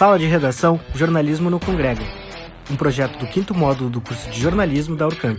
[0.00, 2.00] Sala de Redação Jornalismo no Congrega,
[2.70, 5.38] um projeto do quinto módulo do curso de jornalismo da Urcamp.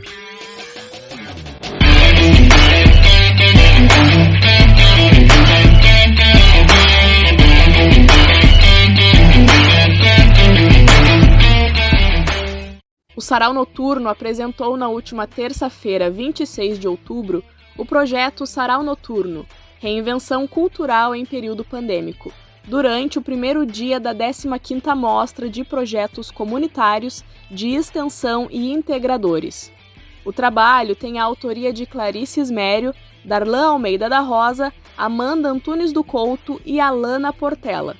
[13.15, 17.43] O Sarau Noturno apresentou na última terça-feira, 26 de outubro,
[17.79, 19.43] o projeto Sarau Noturno
[19.79, 22.31] Reinvenção Cultural em Período Pandêmico,
[22.67, 29.71] durante o primeiro dia da 15ª Mostra de Projetos Comunitários de Extensão e Integradores.
[30.23, 32.93] O trabalho tem a autoria de Clarice Esmério,
[33.25, 37.95] Darlan Almeida da Rosa, Amanda Antunes do Couto e Alana Portela.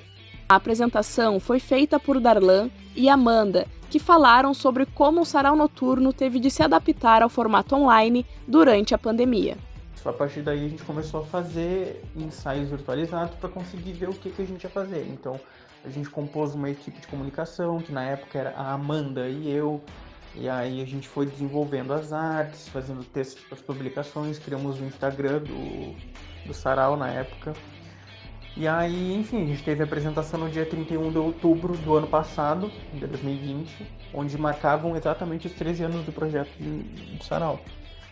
[0.48, 6.14] A apresentação foi feita por Darlan e Amanda, que falaram sobre como o sarau noturno
[6.14, 9.58] teve de se adaptar ao formato online durante a pandemia.
[10.04, 14.32] A partir daí a gente começou a fazer ensaios virtualizados para conseguir ver o que,
[14.32, 15.08] que a gente ia fazer.
[15.08, 15.40] Então
[15.86, 19.82] a gente compôs uma equipe de comunicação, que na época era a Amanda e eu.
[20.36, 24.84] E aí a gente foi desenvolvendo as artes, fazendo textos para as publicações, criamos o
[24.84, 25.96] Instagram do,
[26.46, 27.54] do Sarau na época.
[28.56, 32.08] E aí, enfim, a gente teve a apresentação no dia 31 de outubro do ano
[32.08, 37.60] passado, de 2020, onde marcavam exatamente os 13 anos do projeto do Sarau.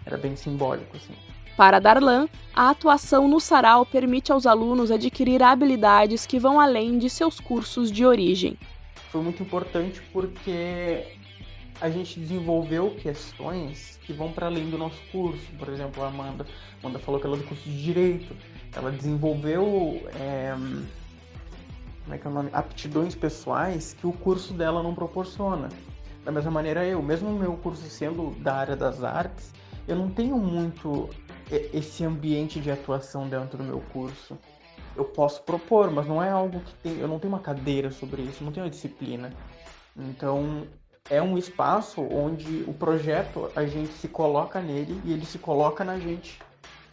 [0.05, 1.13] Era bem simbólico, assim.
[1.59, 7.09] Para Darlan, a atuação no Sarau permite aos alunos adquirir habilidades que vão além de
[7.09, 8.57] seus cursos de origem.
[9.11, 11.17] Foi muito importante porque
[11.81, 15.45] a gente desenvolveu questões que vão para além do nosso curso.
[15.59, 16.45] Por exemplo, a Amanda,
[16.81, 18.33] Amanda falou que ela é do curso de Direito
[18.73, 20.53] ela desenvolveu é,
[22.03, 22.49] como é que é o nome?
[22.53, 25.67] aptidões pessoais que o curso dela não proporciona.
[26.23, 29.53] Da mesma maneira eu, mesmo meu curso sendo da área das artes,
[29.89, 31.09] eu não tenho muito
[31.51, 34.37] esse ambiente de atuação dentro do meu curso.
[34.95, 38.21] Eu posso propor, mas não é algo que tem, eu não tenho uma cadeira sobre
[38.21, 39.33] isso, não tenho uma disciplina.
[39.95, 40.67] Então,
[41.09, 45.83] é um espaço onde o projeto a gente se coloca nele e ele se coloca
[45.83, 46.39] na gente.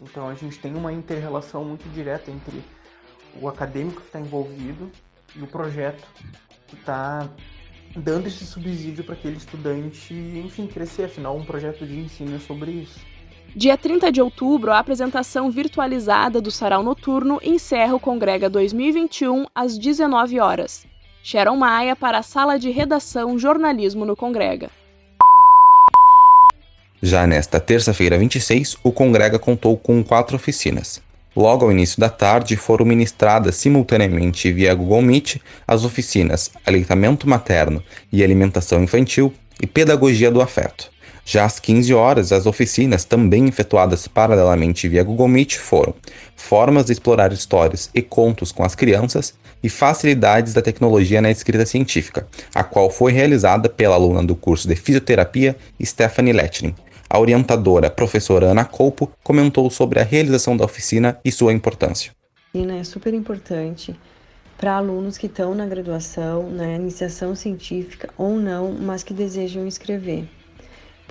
[0.01, 2.63] Então a gente tem uma inter-relação muito direta entre
[3.41, 4.91] o acadêmico que está envolvido
[5.35, 6.07] e o projeto
[6.67, 7.29] que está
[7.95, 11.05] dando esse subsídio para aquele estudante, enfim, crescer.
[11.05, 13.01] Afinal, um projeto de ensino é sobre isso.
[13.59, 19.79] Dia 30 de outubro, a apresentação virtualizada do Sarau Noturno encerra o Congrega 2021 às
[19.79, 20.85] 19 horas.
[21.23, 24.69] Sharon Maia para a Sala de Redação Jornalismo no Congrega.
[27.01, 31.01] Já nesta terça-feira 26, o Congrega contou com quatro oficinas.
[31.35, 37.83] Logo ao início da tarde foram ministradas simultaneamente via Google Meet as oficinas Aleitamento Materno
[38.13, 40.95] e Alimentação Infantil e Pedagogia do Afeto.
[41.29, 45.93] Já às 15 horas, as oficinas, também efetuadas paralelamente via Google Meet, foram
[46.37, 51.67] Formas de explorar histórias e contos com as crianças e Facilidades da tecnologia na escrita
[51.67, 56.77] científica, a qual foi realizada pela aluna do curso de Fisioterapia Stephanie Letchling,
[57.11, 62.13] a orientadora, professora Ana Colpo, comentou sobre a realização da oficina e sua importância.
[62.55, 63.99] É super importante
[64.57, 70.29] para alunos que estão na graduação, na iniciação científica ou não, mas que desejam escrever.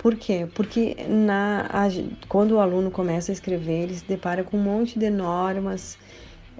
[0.06, 0.46] Por quê?
[0.54, 1.88] Porque na, a,
[2.28, 5.98] quando o aluno começa a escrever, ele se depara com um monte de normas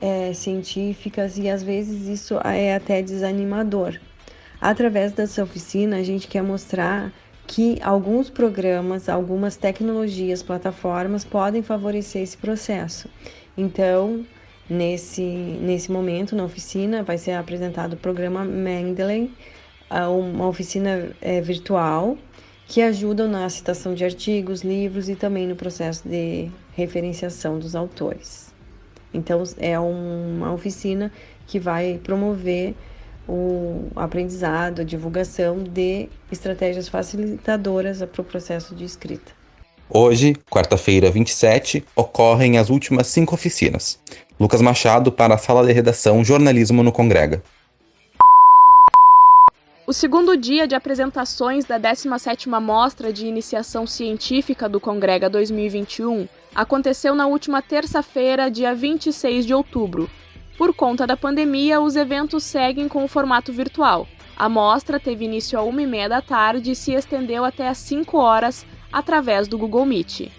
[0.00, 4.00] é, científicas e às vezes isso é até desanimador.
[4.60, 7.12] Através dessa oficina, a gente quer mostrar
[7.46, 13.08] que alguns programas, algumas tecnologias, plataformas podem favorecer esse processo.
[13.56, 14.26] Então,
[14.68, 19.30] nesse, nesse momento, na oficina, vai ser apresentado o programa Mendeley,
[19.88, 22.18] uma oficina é, virtual
[22.68, 28.52] que ajuda na citação de artigos, livros e também no processo de referenciação dos autores.
[29.14, 31.12] Então, é uma oficina
[31.46, 32.74] que vai promover
[33.28, 39.32] o aprendizado, a divulgação de estratégias facilitadoras para o processo de escrita.
[39.88, 44.00] Hoje, quarta-feira 27, ocorrem as últimas cinco oficinas.
[44.38, 47.42] Lucas Machado para a sala de redação Jornalismo no Congrega.
[49.86, 57.14] O segundo dia de apresentações da 17ª Mostra de Iniciação Científica do Congrega 2021 aconteceu
[57.14, 60.10] na última terça-feira, dia 26 de outubro,
[60.58, 64.08] por conta da pandemia, os eventos seguem com o formato virtual.
[64.36, 68.66] A mostra teve início às 1h30 da tarde e se estendeu até às 5 horas
[68.92, 70.32] através do Google Meet.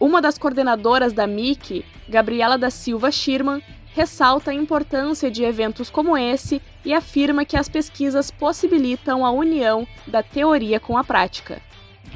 [0.00, 3.62] Uma das coordenadoras da MIC, Gabriela da Silva Schirman,
[3.94, 9.86] ressalta a importância de eventos como esse e afirma que as pesquisas possibilitam a união
[10.06, 11.62] da teoria com a prática.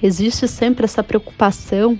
[0.02, 1.98] Existe sempre essa preocupação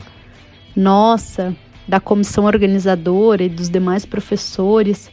[0.75, 5.11] nossa, da comissão organizadora e dos demais professores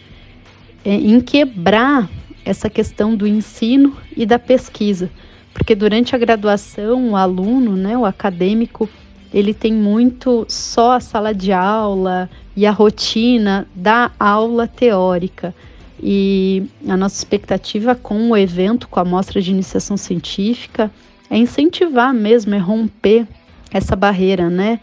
[0.84, 2.10] é, em quebrar
[2.44, 5.10] essa questão do ensino e da pesquisa,
[5.54, 8.90] porque durante a graduação o aluno, né, o acadêmico,
[9.33, 15.54] ele tem muito só a sala de aula e a rotina da aula teórica.
[16.01, 20.92] E a nossa expectativa com o evento, com a mostra de iniciação científica,
[21.30, 23.27] é incentivar mesmo, é romper
[23.72, 24.80] essa barreira, né?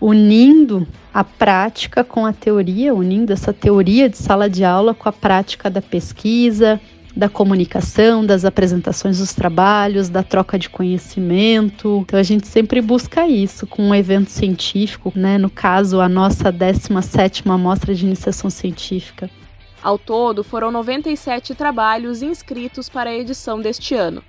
[0.00, 5.12] Unindo a prática com a teoria, unindo essa teoria de sala de aula com a
[5.12, 6.80] prática da pesquisa,
[7.16, 12.00] da comunicação, das apresentações dos trabalhos, da troca de conhecimento.
[12.02, 15.38] Então a gente sempre busca isso com um evento científico, né?
[15.38, 19.30] No caso, a nossa 17ª Mostra de Iniciação Científica.
[19.82, 24.22] Ao todo, foram 97 trabalhos inscritos para a edição deste ano.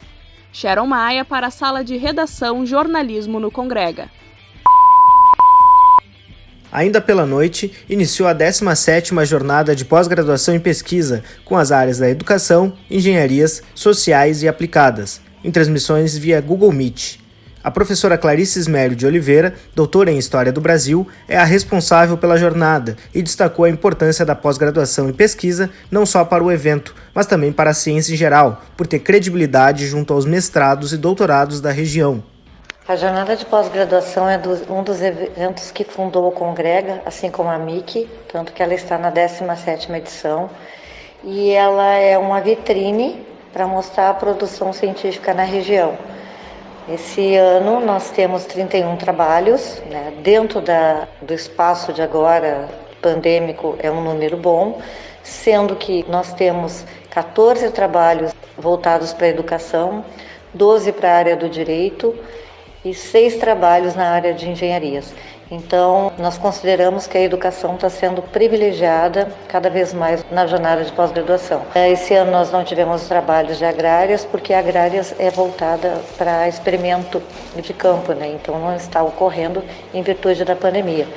[0.51, 4.09] Sharon Maia para a sala de redação Jornalismo no Congrega.
[6.73, 12.09] Ainda pela noite, iniciou a 17ª jornada de pós-graduação em pesquisa, com as áreas da
[12.09, 17.19] educação, engenharias, sociais e aplicadas, em transmissões via Google Meet.
[17.63, 22.37] A professora Clarice Ismério de Oliveira, doutora em História do Brasil, é a responsável pela
[22.37, 27.27] jornada e destacou a importância da pós-graduação em pesquisa não só para o evento, mas
[27.27, 31.71] também para a ciência em geral, por ter credibilidade junto aos mestrados e doutorados da
[31.71, 32.32] região.
[32.85, 34.37] A jornada de pós-graduação é
[34.69, 38.97] um dos eventos que fundou o Congrega, assim como a MIC, tanto que ela está
[38.97, 40.49] na 17ª edição,
[41.23, 45.97] e ela é uma vitrine para mostrar a produção científica na região.
[46.89, 50.11] Esse ano nós temos 31 trabalhos, né?
[50.21, 52.67] dentro da, do espaço de agora
[53.01, 54.81] pandêmico é um número bom,
[55.23, 60.03] sendo que nós temos 14 trabalhos voltados para a educação,
[60.53, 62.13] 12 para a área do direito
[62.83, 65.13] e seis trabalhos na área de engenharias.
[65.51, 70.91] Então, nós consideramos que a educação está sendo privilegiada cada vez mais na jornada de
[70.91, 71.61] pós-graduação.
[71.75, 77.21] É, esse ano nós não tivemos trabalhos de agrárias, porque agrárias é voltada para experimento
[77.55, 78.29] de campo, né?
[78.29, 79.63] então não está ocorrendo
[79.93, 81.07] em virtude da pandemia.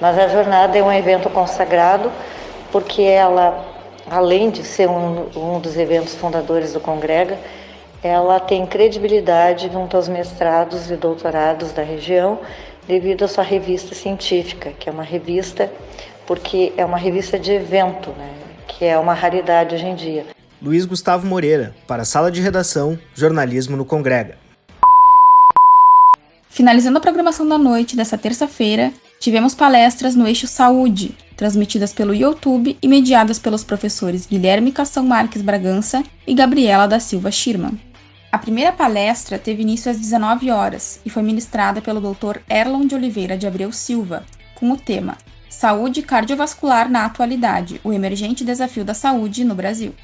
[0.00, 2.10] Mas a jornada é um evento consagrado,
[2.72, 3.64] porque ela,
[4.10, 7.38] além de ser um, um dos eventos fundadores do Congrega,
[8.04, 12.38] ela tem credibilidade junto aos mestrados e doutorados da região
[12.86, 15.72] devido à sua revista científica, que é uma revista
[16.26, 18.30] porque é uma revista de evento, né,
[18.68, 20.26] que é uma raridade hoje em dia.
[20.60, 24.36] Luiz Gustavo Moreira, para a Sala de Redação, Jornalismo no Congrega.
[26.50, 32.76] Finalizando a programação da noite dessa terça-feira, tivemos palestras no eixo Saúde, transmitidas pelo YouTube
[32.82, 37.78] e mediadas pelos professores Guilherme Cação Marques Bragança e Gabriela da Silva Schirman.
[38.34, 42.38] A primeira palestra teve início às 19 horas e foi ministrada pelo Dr.
[42.50, 44.24] Erlon de Oliveira de Abreu Silva,
[44.56, 45.16] com o tema
[45.48, 49.94] Saúde cardiovascular na atualidade: o emergente desafio da saúde no Brasil.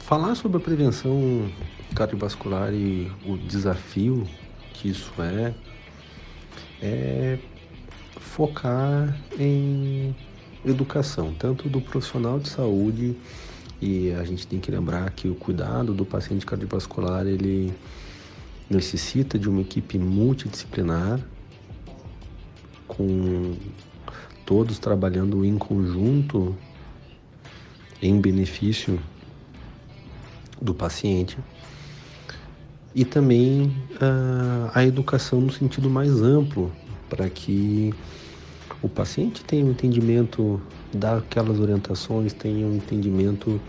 [0.00, 1.48] Falar sobre a prevenção
[1.94, 4.26] cardiovascular e o desafio
[4.72, 5.54] que isso é,
[6.82, 7.38] é
[8.16, 10.12] focar em
[10.64, 13.16] educação, tanto do profissional de saúde
[13.80, 17.72] e a gente tem que lembrar que o cuidado do paciente cardiovascular ele
[18.68, 21.20] necessita de uma equipe multidisciplinar
[22.86, 23.54] com
[24.44, 26.56] todos trabalhando em conjunto
[28.02, 29.00] em benefício
[30.60, 31.38] do paciente.
[32.94, 36.72] E também uh, a educação no sentido mais amplo
[37.08, 37.94] para que
[38.82, 40.60] o paciente tenha um entendimento
[40.92, 43.60] daquelas orientações, tenha um entendimento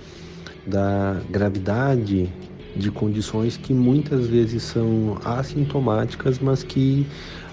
[0.65, 2.29] da gravidade
[2.75, 7.05] de condições que muitas vezes são assintomáticas, mas que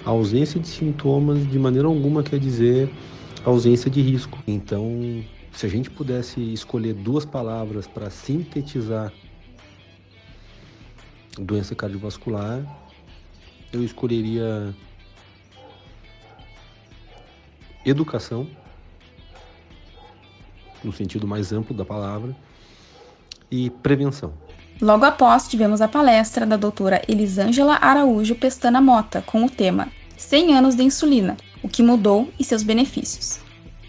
[0.05, 2.89] a ausência de sintomas de maneira alguma quer dizer
[3.43, 4.39] ausência de risco.
[4.47, 9.11] Então, se a gente pudesse escolher duas palavras para sintetizar
[11.39, 12.63] doença cardiovascular,
[13.71, 14.73] eu escolheria
[17.85, 18.47] educação,
[20.83, 22.35] no sentido mais amplo da palavra,
[23.51, 24.33] e prevenção.
[24.81, 30.55] Logo após, tivemos a palestra da doutora Elisângela Araújo Pestana Mota com o tema 100
[30.55, 33.39] anos de insulina, o que mudou e seus benefícios.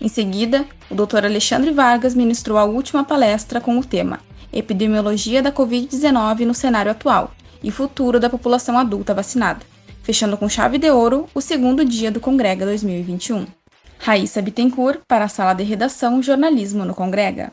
[0.01, 1.25] Em seguida, o Dr.
[1.25, 4.21] Alexandre Vargas ministrou a última palestra com o tema
[4.53, 9.61] Epidemiologia da Covid-19 no cenário atual e futuro da população adulta vacinada,
[10.03, 13.58] fechando com chave de ouro o segundo dia do Congrega 2021.
[13.99, 17.53] Raíssa Bittencourt, para a Sala de Redação Jornalismo no Congrega.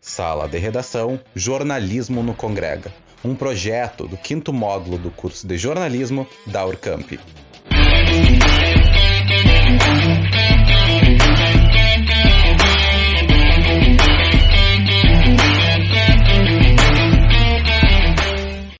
[0.00, 2.92] Sala de Redação Jornalismo no Congrega,
[3.24, 7.12] um projeto do quinto módulo do curso de jornalismo da Urcamp.